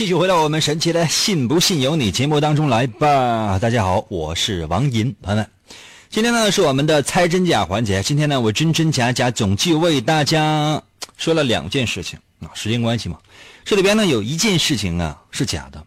[0.00, 3.58] 继续回到我们神奇的“信不信由你”节目当中来吧。
[3.58, 5.50] 大家好，我是王银，朋友们，
[6.08, 8.02] 今天呢是我们的猜真假环节。
[8.02, 10.82] 今天呢，我真真假假总计为大家
[11.18, 13.18] 说了两件事情啊，时间关系嘛，
[13.62, 15.84] 这里边呢有一件事情啊是假的，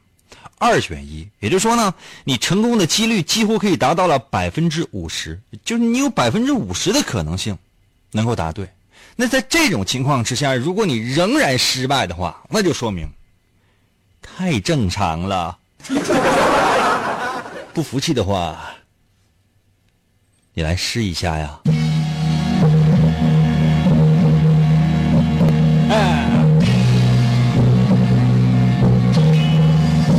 [0.59, 1.91] 二选一，也就是说呢，
[2.23, 7.57] 你成功的几率几乎可以达到了百分之五十，就是你有百分之五十的可能性
[8.11, 8.69] 能够答对。
[9.15, 13.09] 那在这种情况之下，如果你仍然失败的话，那就说明。
[14.23, 15.57] 太正常了，
[17.73, 18.57] 不服气的话，
[20.53, 21.59] 你来试一下呀！
[25.89, 26.27] 哎，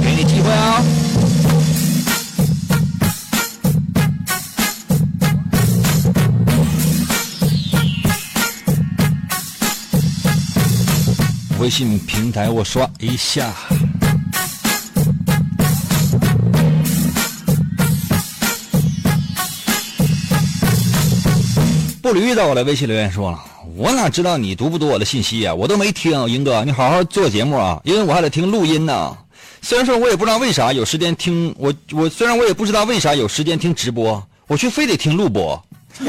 [0.02, 0.82] 给你机会啊！
[11.58, 13.54] 微信平台我刷一下。
[22.04, 23.42] 步履遇到我的微信留言说了，
[23.76, 25.54] 我哪知道你读不读我的信息呀？
[25.54, 29.16] 我都没听，英哥，你好好做节目啊，因为我还得听录音呢。
[29.62, 35.56] 虽然说我也不知道为啥有时间听我我虽然我也不知道为啥有时间听直播，我却非得听录播。
[35.94, 36.04] 服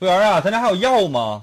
[0.00, 1.42] 务员啊，咱家还有药吗？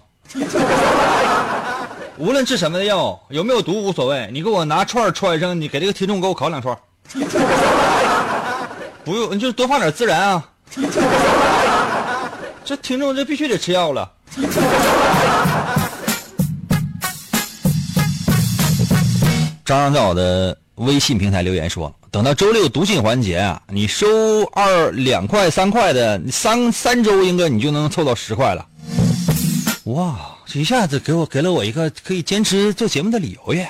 [2.18, 6.76] 无论治什么的药，有没有毒无所谓，你给我拿串串上，你给这个听众给我烤两串。
[9.06, 10.50] 不用，你就多放点孜然啊！
[12.66, 14.12] 这听众这必须得吃药了。
[19.64, 28.66] 张张在我的微信平台留言说：“等到周六读信环节啊，你收二两块三块的，三三周应该你就能凑到十块了。”
[29.86, 30.16] 哇，
[30.48, 33.70] 这一下子给我给了我一个可以坚持做节目的理由耶！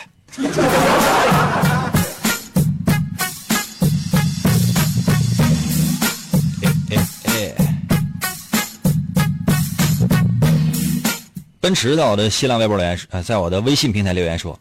[11.65, 14.55] 奔驰在我的新浪微博留言，呃，在我的微信平台留言说：“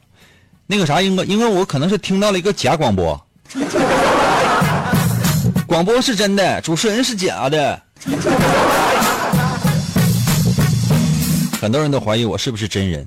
[0.66, 3.26] 那个啥，英哥，英哥，我可能是听到了一个假广播，
[5.68, 7.78] 广播是真的，主持人是假的。
[11.60, 13.06] 很多人都怀疑我是不是真人。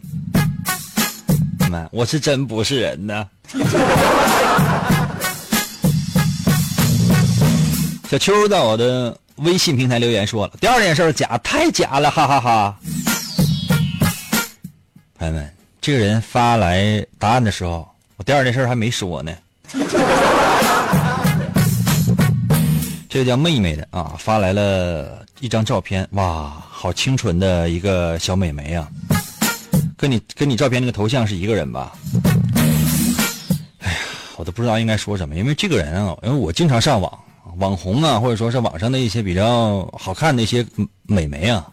[1.71, 3.25] 妈，我是真不是人呢。
[8.11, 12.77] 小秋在我的微信平台留言说了，第二件事假，太假了，哈哈哈。
[15.17, 15.51] 朋友们，
[15.81, 19.31] 这个人发来答案的时候，我第二件事还没说呢。
[23.09, 28.87] 这个叫妹妹的啊，发来了一张照片，哇，好清纯的一个小美眉啊，
[29.97, 31.93] 跟你跟你照片那个头像是一个人吧？
[33.79, 33.97] 哎呀，
[34.35, 37.11] 我都不知道应该说什么，因为这个人啊，因为我经常上网。
[37.57, 40.63] 网红啊，或者说是网上的一些比较好看的一些
[41.07, 41.67] 美眉啊，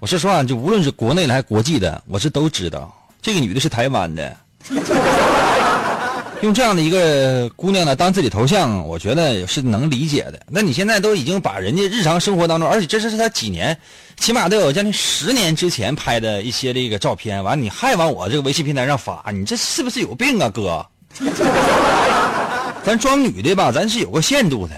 [0.00, 2.90] 我是说啊，就无论是国内的还是国际的，我是都知道。
[3.20, 4.34] 这个女的是台湾的，
[6.40, 10.40] 用这样的一个姑娘呢当自己头像，我觉得是能理解的。
[10.48, 13.78] 那你现在都已经把人家日常生活当中，而且这是是她几年，
[14.16, 20.86] 起码都有将近十年之前拍的一些这个照片，完你还往我这个微信平台上发，你这是不是有病啊，哥？
[22.82, 24.74] 咱装女的吧，咱是有个限度的，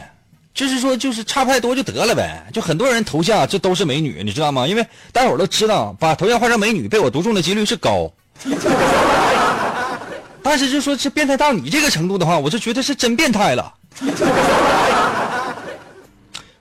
[0.54, 2.46] 就是说，就是差不太多就得了呗。
[2.52, 4.66] 就很多人头像这都是美女，你知道吗？
[4.66, 8.12] 因为大伙儿都知道，把头像换成美女被我读中的几率是高。
[10.44, 13.72] 但是就说是变态到你这个程度的话，我就觉得是真变态了。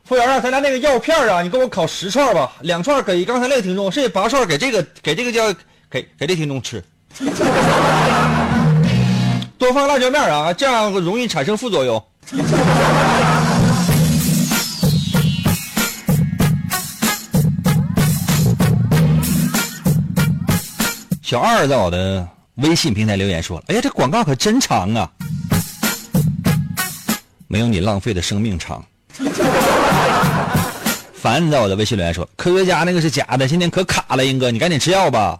[0.05, 5.51] 服务员啊，咱家那个药片啊，你给我烤十串吧，两串给刚才那个听众，剩下八串给这个给这个叫
[5.89, 6.83] 给给这听众吃。
[9.57, 12.03] 多放辣椒面啊，这样容易产生副作用。
[21.31, 25.09] 小二在我的微信平台留言说了：“哎呀，这广告可真长啊，
[27.47, 28.83] 没有你浪费的生命长。
[31.15, 35.39] ”凡在我的微信留言说：“科学家那个是假的，今天可卡了，英哥，你赶紧吃药吧。”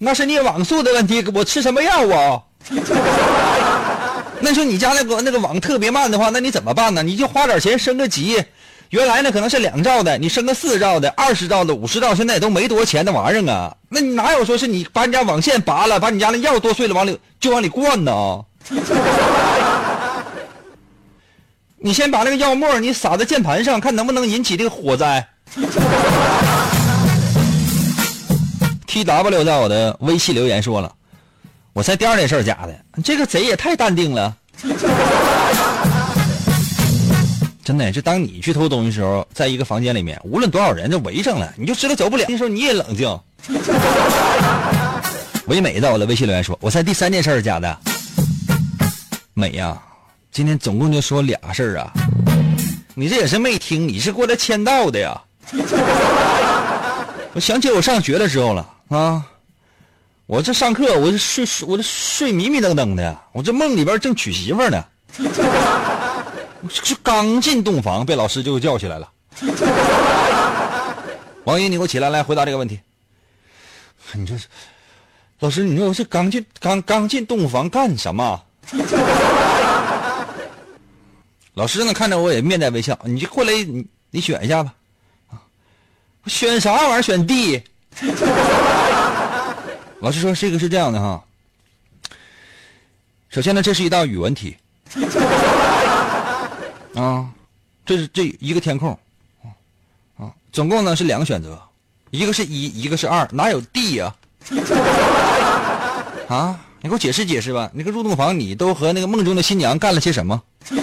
[0.00, 2.40] 那是你网速的问题，我吃什么药啊？
[4.40, 7.02] 那说你家那个那个网特别慢的话，那你怎么办呢？
[7.02, 8.42] 你就花点钱升个级。
[8.90, 13.76] 原来呢可能是两兆的，你升个四兆的、二十兆的、五十兆，现在也都没多少钱的玩意儿啊。
[13.88, 18.40] 那你哪有说是你把你家网线拔了，把你家那药剁碎了往里就往里灌呢？
[21.80, 25.28] 你先把那个药沫你撒在键盘上，看能不能引起这个火灾。
[28.86, 30.92] T W 在我的微信留言说了。
[31.74, 34.34] 我猜第二件事假的，这个贼也太淡定了。
[37.68, 42.24] 真的，就当你去偷东西的时候，在一个房间里面，无论多少人就围上了，你就知道走不了。
[42.26, 43.20] 那时候你也冷静。
[45.48, 47.78] 唯美在我的微信留言说：“我猜第三件事是假的。”
[49.36, 49.76] 美呀，
[50.32, 51.92] 今天总共就说俩事儿啊，
[52.94, 55.20] 你这也是没听，你是过来签到的呀。
[57.34, 59.22] 我想起我上学的时候了啊。
[60.24, 64.82] 我这上课，我这睡睡，我这睡迷迷瞪瞪的，我这梦里边正娶媳妇呢，
[66.68, 69.10] 这刚进洞房，被老师就叫起来了。
[71.44, 72.78] 王英，你给我起来，来回答这个问题。
[74.12, 74.46] 你这是，
[75.40, 78.42] 老师，你说我这刚进刚刚进洞房干什么？
[81.54, 84.74] 老师呢，看着我也面带微笑，你就过来，你你选一下吧。
[86.26, 87.02] 选啥玩意儿？
[87.02, 87.62] 选 D。
[90.00, 91.24] 老师说：“这个是这样的哈。
[93.30, 94.56] 首先呢，这是一道语文题，
[96.98, 97.30] 啊，
[97.86, 98.90] 这是这一个填空，
[100.16, 101.56] 啊，总共呢是两个选择，
[102.10, 104.12] 一个是一，一个是二，哪有 D 呀？
[106.28, 107.70] 啊，你给我解释解释吧。
[107.72, 110.42] 那个入洞房，你都和那个梦中的新娘干了些什么？”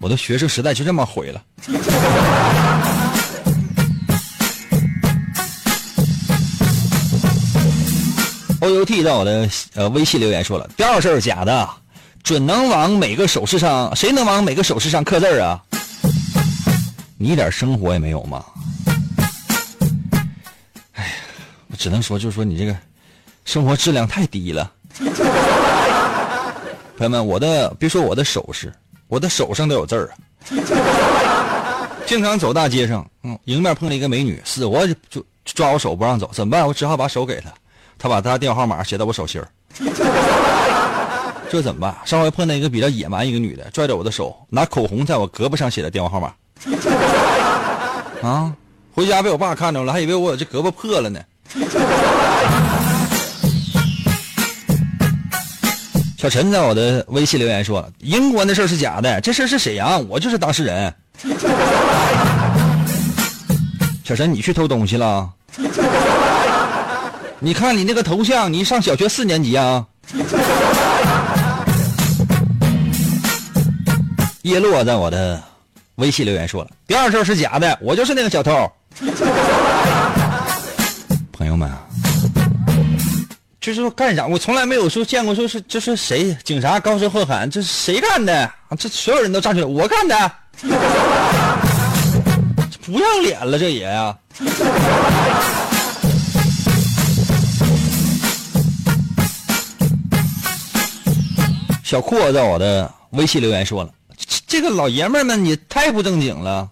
[0.00, 1.40] 我的学生时代就这么毁了。
[8.60, 11.68] O U T 在我的呃微信留言说了，第二事儿假的，
[12.22, 15.62] 准能往每个首饰上，谁能往每个首饰上刻字啊？
[17.16, 18.44] 你一点生活也没有吗？
[20.92, 21.10] 哎呀，
[21.68, 22.76] 我只能说，就是说你这个
[23.44, 24.70] 生活质量太低了。
[26.96, 28.72] 朋友们，我的别说我的首饰。
[29.08, 30.14] 我的手上都有字儿啊！
[32.06, 36.64] 经常走大街上，嗯，迎面碰了一个美女，死活就抓我手不让走，怎么办？
[36.64, 37.52] 我只好把手给她，
[38.02, 39.46] 他把他电话号码写到我手心儿。
[41.50, 41.94] 这怎么办？
[42.04, 46.32] 上回碰到一个比较野蛮一个女的，拽着我的手，拿口红在我胳膊上写的电话号码。
[48.22, 48.52] 啊！
[48.94, 51.20] 回家被我爸看着了，还以为我这胳膊破了呢。
[56.16, 60.94] 小陈在我的微信留言说：“英国那事儿是假的，这事儿是沈阳，我就是当事人。”
[64.04, 65.30] 小陈，你去偷东西了？
[67.42, 69.82] 你看你那个头像，你上小学四年级啊？
[74.42, 75.42] 叶落在我的
[75.94, 78.70] 微信留言说了：“第二事是假的，我就是那个小偷。”
[81.32, 81.70] 朋友们。
[83.58, 84.26] 就是说干啥？
[84.26, 86.36] 我从来没有说见过，说是这是谁？
[86.44, 90.32] 警察高声喝喊：“这是谁干的？”这所有人都站出来：“我干的！”
[92.84, 94.14] 不要脸了，这也呀！
[101.90, 103.90] 小阔在我的微信留言说了
[104.46, 106.70] ：“这个老爷们们也太不正经了。”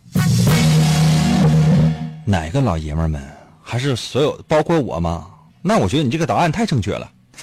[2.24, 3.20] 哪个老爷们们？
[3.60, 5.26] 还是所有包括我吗？
[5.60, 7.10] 那我觉得你这个答案太正确了。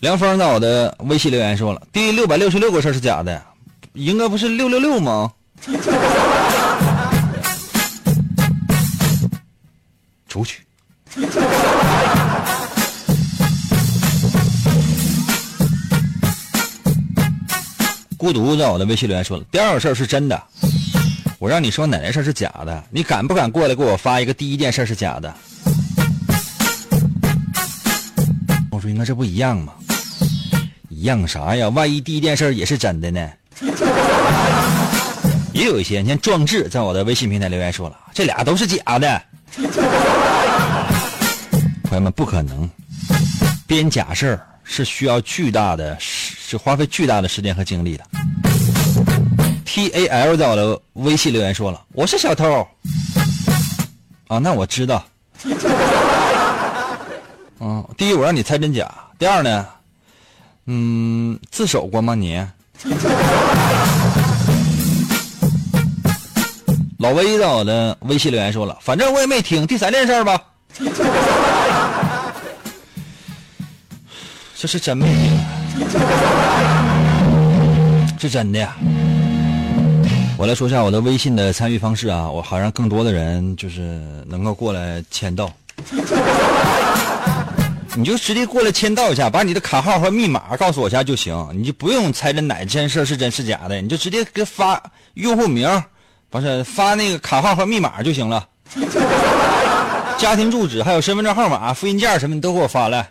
[0.00, 3.42] 梁峰在我的微信留言说了，第六百六十六个事是假的，
[3.92, 5.30] 应该不是六六六吗？
[10.38, 10.60] 出去。
[18.16, 20.40] 孤独在我的微信留言说了，第二个事儿是真的，
[21.38, 25.34] 我让你说哪件事是假的，你敢不敢过来给我发一个第一件事是假的？
[28.70, 29.72] 我说应该这不一样吗？
[30.88, 31.68] 一样啥呀？
[31.70, 33.28] 万一第一件事也是真的呢？
[35.52, 39.22] 也有一些，你看壮志在我的微信平台留言说了，这俩都是假的。
[41.88, 42.68] 朋友们，不可能，
[43.66, 45.96] 编假事儿是需要巨大的。
[46.00, 48.04] 是花费巨大的时间和精力的。
[49.64, 52.66] T A L 在我的微信留言说了，我是小偷。
[54.28, 55.04] 啊，那我知道。
[57.60, 59.66] 嗯，第一我让你猜真假，第二呢，
[60.66, 62.42] 嗯，自首过吗你？
[66.98, 69.66] 老威在我的微信留言说了，反正我也没听。
[69.66, 70.42] 第三件事吧，
[74.60, 75.38] 这是真没听。
[78.18, 78.74] 是真的呀！
[80.36, 85.48] 我来说一下我的微信的参与方式啊，我好让更多的人就是能够过来签到。
[87.94, 94.82] 你就直接过来签到一下，把你的卡号和密码告诉我一下就行，你就不用猜这哪件事是真是假的，你就直接给发
[95.14, 95.70] 用户名，
[96.30, 98.44] 不是发那个卡号和密码就行了。
[100.18, 103.08] 家庭住址还有身份证号码、复印件什么，你都给我发来。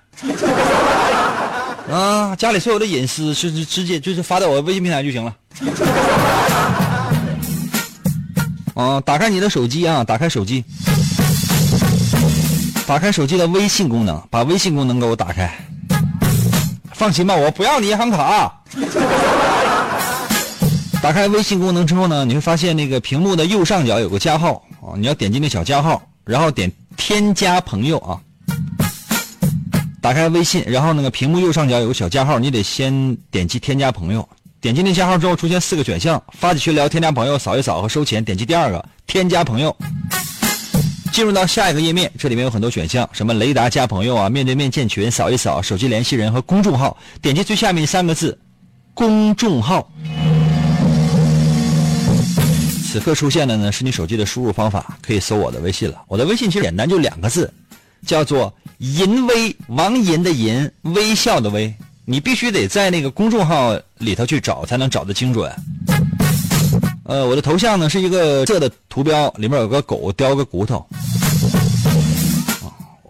[1.89, 5.33] 啊，家里所有的隐私是直接就是发到我微信平台就行了。
[8.75, 10.63] 啊，打开你的手机啊，打开手机，
[12.85, 15.49] 打开手机的微信功能，把微信功能给我打开。
[16.93, 18.61] 放心吧，我不要你银行卡。
[21.01, 28.19] 打开微信功能之后呢，你会发现那个屏幕的右上角有个加号啊，你要点击那小加号，然后点添加朋友啊。
[30.01, 34.27] 打开微信，然后那个屏幕右上角有个小加号，你得先点击添加朋友。
[34.61, 38.23] 点击那加号之后，出现四个选项：发起群聊、添加朋友、扫一扫和收钱。
[38.23, 39.75] 点击第二个添加朋友，
[41.11, 46.97] 进入到下一个页面，这里面有很多选项，什么雷达加朋友啊、面对面建群、扫一扫、手机联系人和公众号。
[47.21, 48.37] 点击最下面三个字
[48.93, 49.91] 公众号，
[52.85, 56.01] 此刻出现的呢是你手机的输入方法，可以搜我的微信了。
[56.07, 57.51] 我的微信其实简单，就两个字。
[58.05, 61.73] 叫做淫威王淫的淫微笑的微，
[62.05, 65.51] 你必须得在那个公众号里头去找，才能找得精准。
[67.03, 70.85] 呃，我的头像呢是一个色的图标，里面有个狗叼个骨头。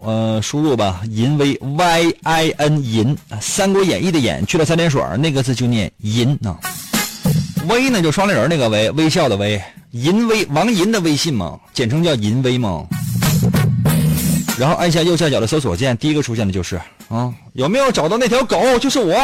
[0.00, 6.58] 呃，输入吧，淫威 Y I N 淫，《三国演义》的演去了三点水，那个字就念淫啊。
[7.68, 9.60] 微呢就双立人那个微，微笑的微，
[9.90, 12.86] 淫威王淫的微信嘛，简称叫淫威嘛。
[14.58, 18.76] 然后按下右下角的搜索键，第一个出现的就是啊，有没有找到那条狗？
[18.80, 19.16] 就是我。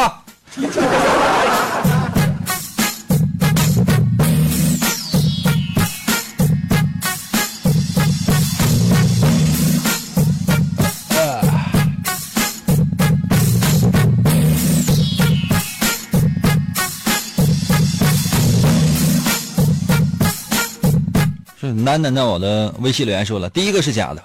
[21.61, 24.23] 是楠楠在我的微信留言说了，第一个是假的。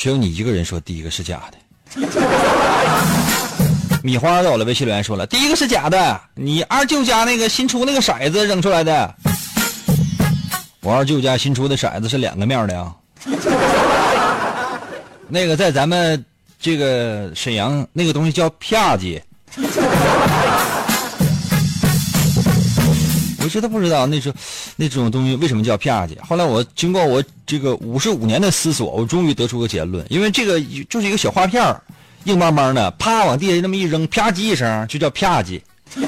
[0.00, 2.00] 只有你一个人说第一个是假的，
[4.02, 9.14] 米花在我的微信留言说了，第一个是假的，你二舅家那个新出那个骰子扔出来的。
[10.80, 12.96] 我二舅家新出的骰子是两个面的啊，
[15.28, 16.24] 那个在咱们
[16.58, 19.20] 这个沈阳那个东西叫啪叽。
[23.42, 24.32] 我真的不知道那种
[24.76, 26.10] 那种东西为什么叫啪叽。
[26.26, 31.74] 后来我经过我这个五十五年的思索，我终于得出个结论，因为这个就是一个小花片
[32.24, 35.60] 硬邦邦的，啪往地下那么一扔，啪叽一声就叫啪叽。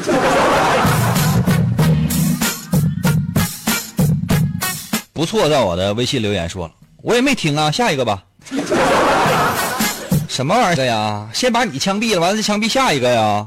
[5.14, 8.22] 不错，在我的微信留言说了，我也没听啊，下一个吧。
[10.28, 11.28] 什么玩意儿呀？
[11.32, 13.46] 先把你枪毙了，完了再枪毙下一个呀？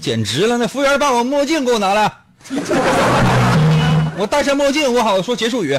[0.00, 0.56] 简直了！
[0.56, 2.10] 那服务员把我墨镜给我拿来，
[4.16, 5.78] 我戴上墨镜，我好说结束语。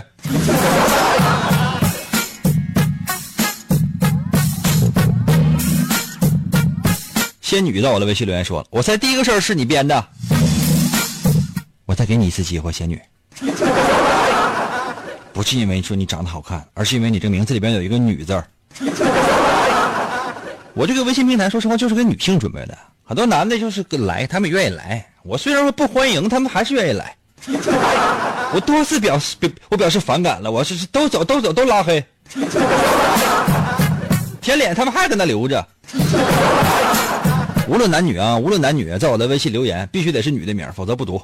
[7.41, 10.07] 仙女在我的微信留言说了：“我猜第一个事儿是你编的。”
[11.85, 13.01] 我再给你一次机会，仙女，
[15.33, 18.45] 不是因为说你长得好看，而是因为你这个名字里边有一个女字儿。
[20.73, 22.77] 我这个微信平台，说实话就是给女性准备的。
[23.11, 25.05] 很多男的就是来，他们愿意来。
[25.23, 27.13] 我虽然说不欢迎，他们还是愿意来。
[28.55, 30.49] 我多次表示表，我表示反感了。
[30.49, 32.01] 我是都走，都走，都拉黑。
[34.39, 35.67] 舔脸，他们还搁那留着。
[37.67, 41.21] 无论男女啊，无论男女，在我的微信留言必须得是女的名，否则不读。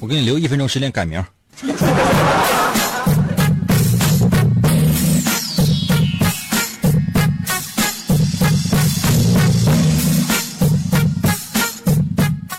[0.00, 1.24] 我给你留一分钟时间改名。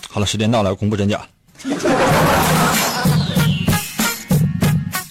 [0.09, 1.21] 好了，时间到了，公布真假。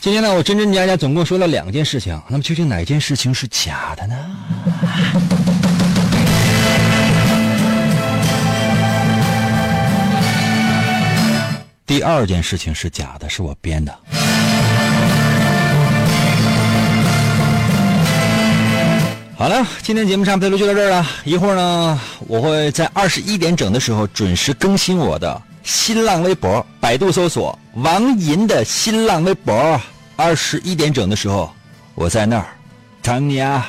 [0.00, 4.14] 今天呢，我真真假假总共说了两件事情，那么究竟哪件事情是假的呢？
[11.88, 13.98] 第二件事情是假的，是我编的。
[19.38, 21.06] 好了，今天节目差不多就到这儿了。
[21.24, 29.80] 一会儿呢，我会在二十一点整的时候准时更新我的新浪微博，百度搜索王银的新浪微博。
[30.14, 31.50] 二十一点整的时候，
[31.94, 32.48] 我在那儿
[33.00, 33.66] 等你啊。